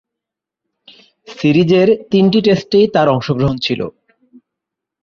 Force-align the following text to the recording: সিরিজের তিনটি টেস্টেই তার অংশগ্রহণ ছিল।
সিরিজের 1.27 1.87
তিনটি 2.11 2.39
টেস্টেই 2.41 2.85
তার 2.87 3.07
অংশগ্রহণ 3.09 3.57
ছিল। 3.57 3.81